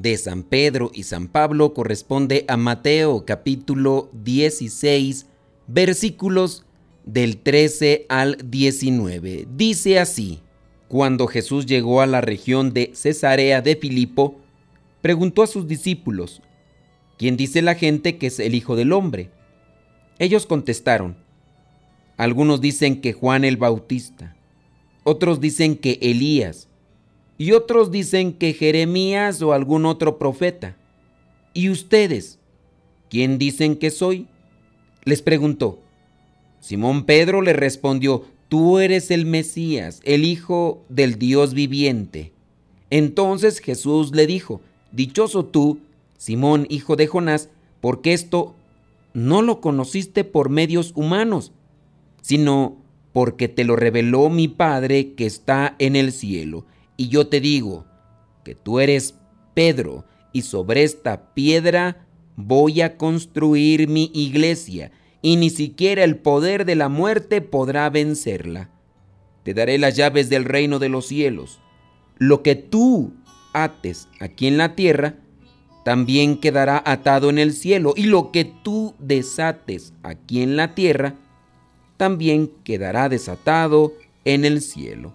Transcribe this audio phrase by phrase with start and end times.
[0.00, 5.26] de San Pedro y San Pablo corresponde a Mateo capítulo 16
[5.66, 6.64] versículos
[7.04, 9.46] del 13 al 19.
[9.56, 10.40] Dice así,
[10.88, 14.40] cuando Jesús llegó a la región de Cesarea de Filipo,
[15.02, 16.42] preguntó a sus discípulos,
[17.18, 19.30] ¿quién dice la gente que es el Hijo del Hombre?
[20.18, 21.16] Ellos contestaron,
[22.16, 24.36] algunos dicen que Juan el Bautista
[25.02, 26.68] otros dicen que Elías,
[27.40, 30.76] y otros dicen que Jeremías o algún otro profeta.
[31.54, 32.38] ¿Y ustedes?
[33.08, 34.26] ¿Quién dicen que soy?
[35.04, 35.78] Les preguntó.
[36.60, 42.32] Simón Pedro le respondió, Tú eres el Mesías, el Hijo del Dios viviente.
[42.90, 44.60] Entonces Jesús le dijo,
[44.92, 45.78] Dichoso tú,
[46.18, 47.48] Simón, hijo de Jonás,
[47.80, 48.54] porque esto
[49.14, 51.52] no lo conociste por medios humanos,
[52.20, 52.76] sino
[53.14, 56.66] porque te lo reveló mi Padre que está en el cielo.
[57.00, 57.86] Y yo te digo
[58.44, 59.14] que tú eres
[59.54, 62.06] Pedro, y sobre esta piedra
[62.36, 68.68] voy a construir mi iglesia, y ni siquiera el poder de la muerte podrá vencerla.
[69.44, 71.58] Te daré las llaves del reino de los cielos.
[72.18, 73.14] Lo que tú
[73.54, 75.14] ates aquí en la tierra,
[75.86, 81.14] también quedará atado en el cielo, y lo que tú desates aquí en la tierra,
[81.96, 83.94] también quedará desatado
[84.26, 85.14] en el cielo.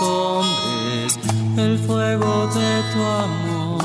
[0.00, 1.18] hombres
[1.58, 3.84] el fuego de tu amor.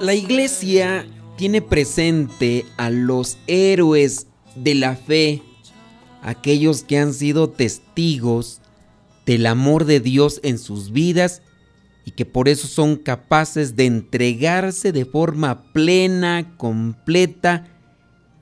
[0.00, 5.42] La iglesia tiene presente a los héroes de la fe,
[6.22, 8.60] aquellos que han sido testigos
[9.24, 11.42] del amor de Dios en sus vidas
[12.04, 17.66] y que por eso son capaces de entregarse de forma plena, completa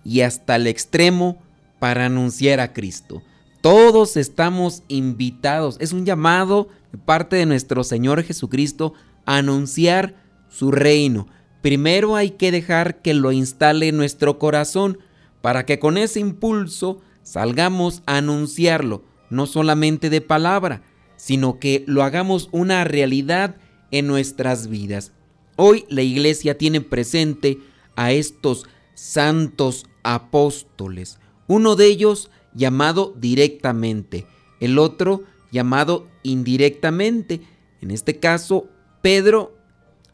[0.05, 1.43] y hasta el extremo
[1.79, 3.23] para anunciar a Cristo.
[3.65, 8.93] Todos estamos invitados, es un llamado de parte de nuestro Señor Jesucristo
[9.25, 10.17] a anunciar
[10.51, 11.29] su reino.
[11.63, 14.99] Primero hay que dejar que lo instale en nuestro corazón
[15.41, 20.83] para que con ese impulso salgamos a anunciarlo, no solamente de palabra,
[21.17, 23.57] sino que lo hagamos una realidad
[23.91, 25.13] en nuestras vidas.
[25.57, 27.61] Hoy la iglesia tiene presente
[27.97, 34.27] a estos santos apóstoles, uno de ellos llamado directamente,
[34.61, 37.41] el otro llamado indirectamente.
[37.81, 38.69] En este caso,
[39.03, 39.57] Pedro,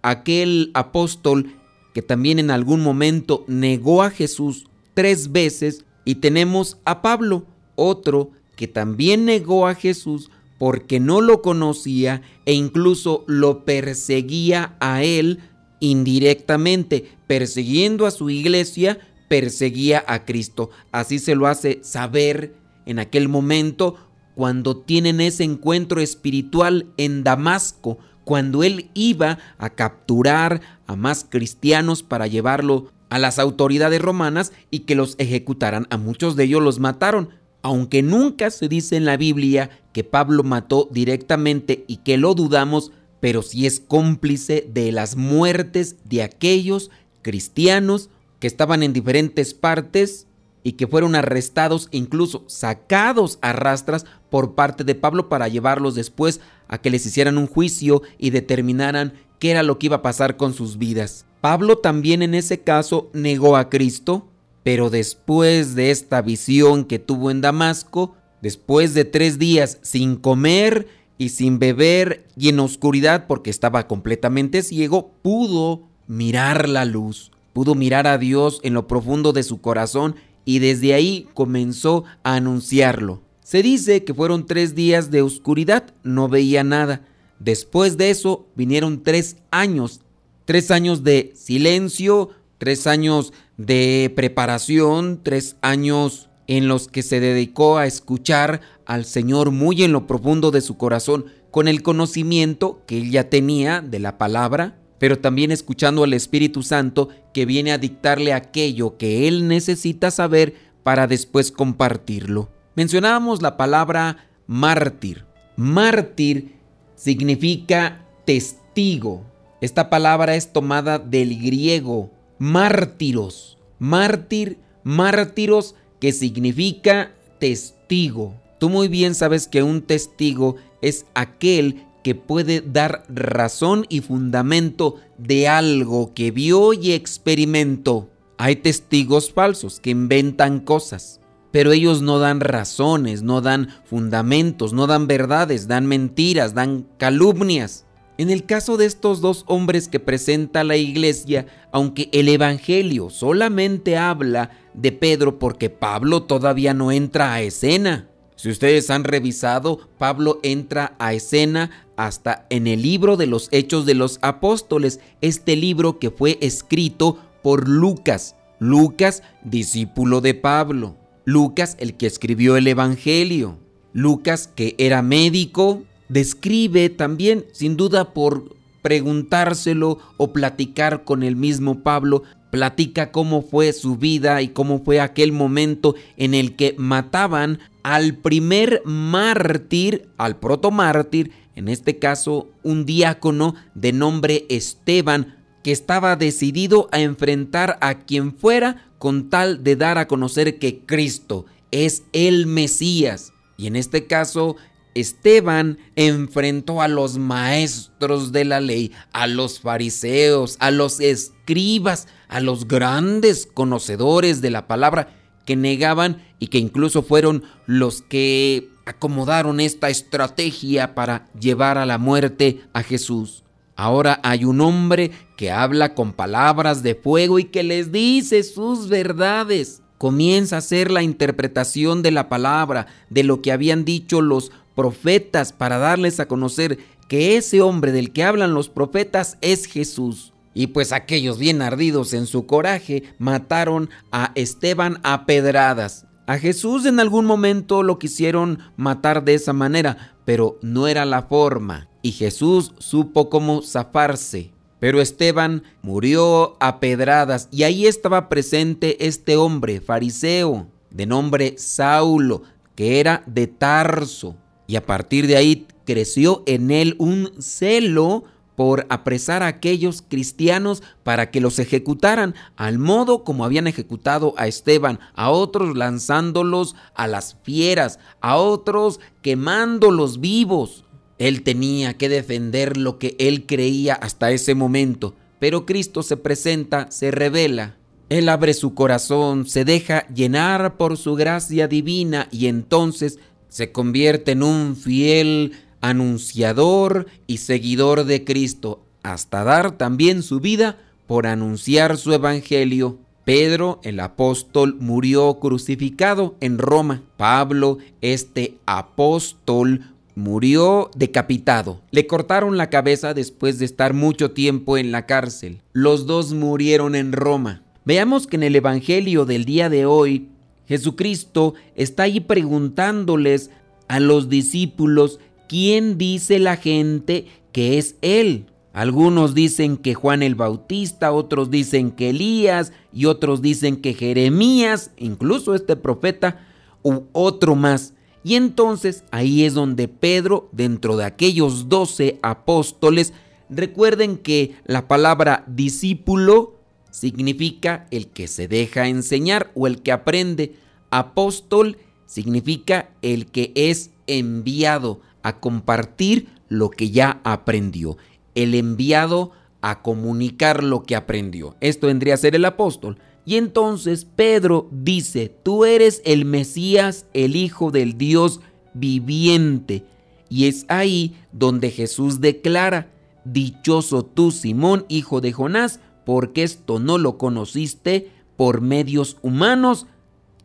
[0.02, 1.54] aquel apóstol
[1.94, 7.46] que también en algún momento negó a Jesús tres veces, y tenemos a Pablo,
[7.76, 15.02] otro que también negó a Jesús porque no lo conocía e incluso lo perseguía a
[15.02, 15.38] él
[15.80, 18.98] indirectamente, persiguiendo a su iglesia
[19.30, 20.70] perseguía a Cristo.
[20.90, 23.94] Así se lo hace saber en aquel momento
[24.34, 32.02] cuando tienen ese encuentro espiritual en Damasco, cuando él iba a capturar a más cristianos
[32.02, 35.86] para llevarlo a las autoridades romanas y que los ejecutaran.
[35.90, 37.28] A muchos de ellos los mataron,
[37.62, 42.90] aunque nunca se dice en la Biblia que Pablo mató directamente y que lo dudamos,
[43.20, 46.90] pero sí es cómplice de las muertes de aquellos
[47.22, 48.10] cristianos
[48.40, 50.26] que estaban en diferentes partes
[50.62, 56.40] y que fueron arrestados incluso sacados a rastras por parte de Pablo para llevarlos después
[56.68, 60.36] a que les hicieran un juicio y determinaran qué era lo que iba a pasar
[60.36, 61.24] con sus vidas.
[61.40, 64.28] Pablo también en ese caso negó a Cristo,
[64.62, 70.86] pero después de esta visión que tuvo en Damasco, después de tres días sin comer
[71.16, 77.74] y sin beber y en oscuridad porque estaba completamente ciego, pudo mirar la luz, pudo
[77.74, 83.22] mirar a Dios en lo profundo de su corazón y desde ahí comenzó a anunciarlo.
[83.42, 87.06] Se dice que fueron tres días de oscuridad, no veía nada.
[87.38, 90.02] Después de eso vinieron tres años,
[90.44, 97.78] tres años de silencio, tres años de preparación, tres años en los que se dedicó
[97.78, 102.98] a escuchar al Señor muy en lo profundo de su corazón, con el conocimiento que
[102.98, 107.78] él ya tenía de la palabra, pero también escuchando al Espíritu Santo que viene a
[107.78, 112.50] dictarle aquello que él necesita saber para después compartirlo.
[112.76, 115.24] Mencionábamos la palabra mártir.
[115.56, 116.54] Mártir
[116.96, 119.24] significa testigo.
[119.62, 123.58] Esta palabra es tomada del griego mártiros.
[123.78, 128.34] Mártir, mártiros, que significa testigo.
[128.58, 134.96] Tú muy bien sabes que un testigo es aquel que puede dar razón y fundamento
[135.18, 138.08] de algo que vio y experimentó.
[138.38, 141.20] Hay testigos falsos que inventan cosas,
[141.50, 147.84] pero ellos no dan razones, no dan fundamentos, no dan verdades, dan mentiras, dan calumnias.
[148.16, 153.96] En el caso de estos dos hombres que presenta la iglesia, aunque el Evangelio solamente
[153.96, 158.10] habla de Pedro porque Pablo todavía no entra a escena,
[158.40, 163.84] si ustedes han revisado, Pablo entra a escena hasta en el libro de los Hechos
[163.84, 168.36] de los Apóstoles, este libro que fue escrito por Lucas.
[168.58, 170.96] Lucas, discípulo de Pablo.
[171.26, 173.58] Lucas, el que escribió el Evangelio.
[173.92, 181.82] Lucas, que era médico, describe también, sin duda por preguntárselo o platicar con el mismo
[181.82, 187.58] Pablo, platica cómo fue su vida y cómo fue aquel momento en el que mataban
[187.82, 196.16] al primer mártir, al protomártir, en este caso un diácono de nombre Esteban, que estaba
[196.16, 202.04] decidido a enfrentar a quien fuera con tal de dar a conocer que Cristo es
[202.14, 203.34] el Mesías.
[203.58, 204.56] Y en este caso,
[204.94, 212.40] Esteban enfrentó a los maestros de la ley, a los fariseos, a los escribas, a
[212.40, 215.14] los grandes conocedores de la palabra
[215.44, 221.98] que negaban y que incluso fueron los que acomodaron esta estrategia para llevar a la
[221.98, 223.44] muerte a Jesús.
[223.76, 228.88] Ahora hay un hombre que habla con palabras de fuego y que les dice sus
[228.88, 229.80] verdades.
[229.96, 235.52] Comienza a hacer la interpretación de la palabra, de lo que habían dicho los profetas
[235.52, 236.78] para darles a conocer
[237.08, 240.32] que ese hombre del que hablan los profetas es Jesús.
[240.52, 246.06] Y pues aquellos bien ardidos en su coraje mataron a Esteban a pedradas.
[246.30, 251.22] A Jesús en algún momento lo quisieron matar de esa manera, pero no era la
[251.22, 251.88] forma.
[252.02, 254.52] Y Jesús supo cómo zafarse.
[254.78, 262.44] Pero Esteban murió a pedradas y ahí estaba presente este hombre fariseo de nombre Saulo,
[262.76, 264.36] que era de Tarso.
[264.68, 268.22] Y a partir de ahí creció en él un celo
[268.60, 274.48] por apresar a aquellos cristianos para que los ejecutaran, al modo como habían ejecutado a
[274.48, 280.84] Esteban, a otros lanzándolos a las fieras, a otros quemándolos vivos.
[281.16, 286.90] Él tenía que defender lo que él creía hasta ese momento, pero Cristo se presenta,
[286.90, 287.76] se revela.
[288.10, 294.32] Él abre su corazón, se deja llenar por su gracia divina y entonces se convierte
[294.32, 301.96] en un fiel anunciador y seguidor de Cristo, hasta dar también su vida por anunciar
[301.96, 302.98] su evangelio.
[303.24, 307.02] Pedro, el apóstol, murió crucificado en Roma.
[307.16, 309.82] Pablo, este apóstol,
[310.14, 311.80] murió decapitado.
[311.90, 315.60] Le cortaron la cabeza después de estar mucho tiempo en la cárcel.
[315.72, 317.62] Los dos murieron en Roma.
[317.84, 320.28] Veamos que en el Evangelio del día de hoy,
[320.66, 323.50] Jesucristo está ahí preguntándoles
[323.88, 325.18] a los discípulos
[325.50, 328.46] ¿quién dice la gente que es Él?
[328.72, 334.92] Algunos dicen que Juan el Bautista, otros dicen que Elías y otros dicen que Jeremías,
[334.96, 336.46] incluso este profeta,
[336.84, 337.94] u otro más.
[338.22, 343.12] Y entonces ahí es donde Pedro, dentro de aquellos doce apóstoles,
[343.48, 346.60] recuerden que la palabra discípulo
[346.92, 350.54] significa el que se deja enseñar o el que aprende.
[350.90, 351.76] Apóstol
[352.06, 357.96] significa el que es enviado a compartir lo que ya aprendió.
[358.34, 361.56] El enviado a comunicar lo que aprendió.
[361.60, 362.98] Esto vendría a ser el apóstol.
[363.24, 368.40] Y entonces Pedro dice, tú eres el Mesías, el Hijo del Dios
[368.74, 369.84] viviente.
[370.28, 372.90] Y es ahí donde Jesús declara,
[373.24, 379.86] Dichoso tú, Simón, hijo de Jonás, porque esto no lo conociste por medios humanos,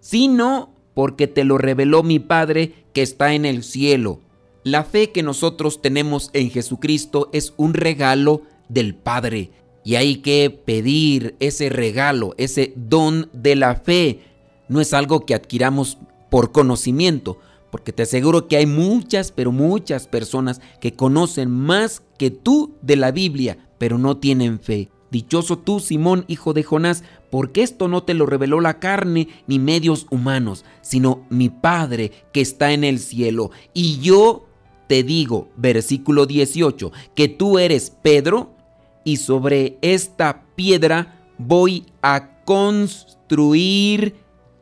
[0.02, 4.20] sino porque te lo reveló mi Padre que está en el cielo.
[4.66, 9.52] La fe que nosotros tenemos en Jesucristo es un regalo del Padre.
[9.84, 14.22] Y hay que pedir ese regalo, ese don de la fe.
[14.68, 16.00] No es algo que adquiramos
[16.32, 17.38] por conocimiento,
[17.70, 22.96] porque te aseguro que hay muchas, pero muchas personas que conocen más que tú de
[22.96, 24.90] la Biblia, pero no tienen fe.
[25.12, 29.60] Dichoso tú, Simón, hijo de Jonás, porque esto no te lo reveló la carne ni
[29.60, 33.52] medios humanos, sino mi Padre que está en el cielo.
[33.72, 34.45] Y yo
[34.88, 38.56] te digo, versículo 18, que tú eres Pedro,
[39.04, 44.16] y sobre esta piedra voy a construir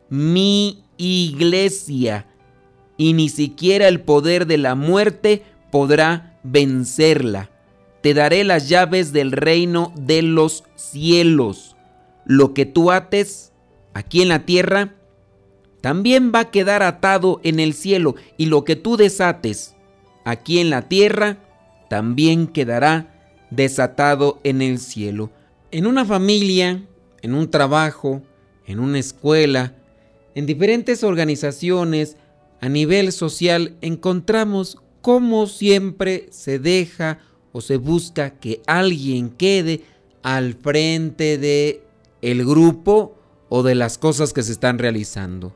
[0.10, 2.27] mi iglesia
[2.98, 7.50] y ni siquiera el poder de la muerte podrá vencerla.
[8.01, 11.75] Te daré las llaves del reino de los cielos.
[12.25, 13.53] Lo que tú ates
[13.94, 14.94] aquí en la tierra,
[15.82, 19.73] también va a quedar atado en el cielo, y lo que tú desates
[20.24, 21.38] aquí en la tierra,
[21.89, 23.13] también quedará
[23.50, 25.32] desatado en el cielo.
[25.72, 26.84] En una familia,
[27.22, 28.22] en un trabajo,
[28.65, 29.75] en una escuela,
[30.36, 32.18] en diferentes organizaciones,
[32.62, 37.20] a nivel social encontramos cómo siempre se deja
[37.51, 39.82] o se busca que alguien quede
[40.24, 41.84] al frente de
[42.22, 43.18] el grupo
[43.50, 45.53] o de las cosas que se están realizando.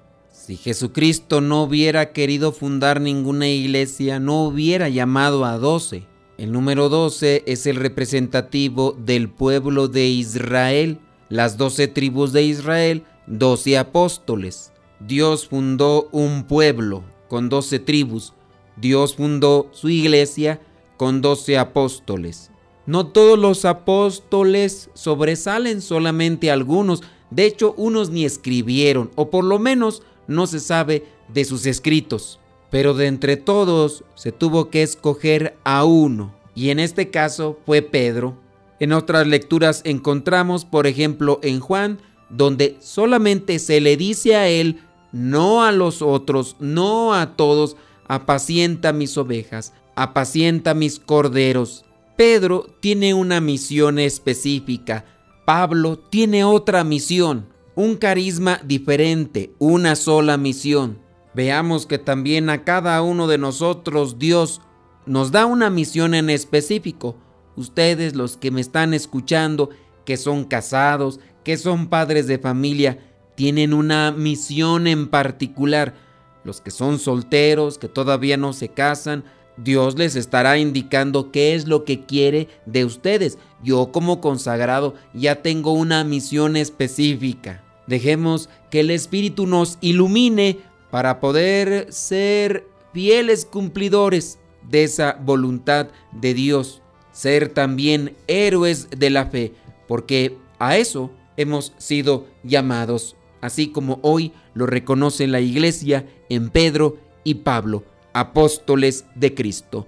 [0.48, 6.06] Si Jesucristo no hubiera querido fundar ninguna iglesia, no hubiera llamado a doce.
[6.38, 13.04] El número doce es el representativo del pueblo de Israel, las doce tribus de Israel,
[13.26, 14.72] doce apóstoles.
[15.02, 18.32] Dios fundó un pueblo con doce tribus.
[18.78, 20.62] Dios fundó su iglesia
[20.96, 22.52] con doce apóstoles.
[22.86, 27.04] No todos los apóstoles sobresalen, solamente algunos.
[27.32, 32.40] De hecho, unos ni escribieron, o por lo menos no se sabe de sus escritos.
[32.70, 37.82] Pero de entre todos se tuvo que escoger a uno, y en este caso fue
[37.82, 38.38] Pedro.
[38.80, 44.82] En otras lecturas encontramos, por ejemplo, en Juan, donde solamente se le dice a él
[45.12, 51.86] no a los otros, no a todos, apacienta mis ovejas, apacienta mis corderos.
[52.16, 55.06] Pedro tiene una misión específica,
[55.46, 60.98] Pablo tiene otra misión, un carisma diferente, una sola misión.
[61.36, 64.62] Veamos que también a cada uno de nosotros Dios
[65.06, 67.18] nos da una misión en específico.
[67.56, 69.70] Ustedes los que me están escuchando,
[70.06, 72.98] que son casados, que son padres de familia,
[73.36, 75.94] tienen una misión en particular.
[76.44, 79.24] Los que son solteros, que todavía no se casan,
[79.56, 83.38] Dios les estará indicando qué es lo que quiere de ustedes.
[83.64, 87.66] Yo como consagrado ya tengo una misión específica.
[87.88, 90.60] Dejemos que el Espíritu nos ilumine
[90.92, 94.40] para poder ser fieles cumplidores
[94.70, 96.82] de esa voluntad de Dios.
[97.12, 99.54] Ser también héroes de la fe,
[99.88, 106.98] porque a eso hemos sido llamados así como hoy lo reconoce la iglesia en Pedro
[107.24, 109.88] y Pablo, apóstoles de Cristo.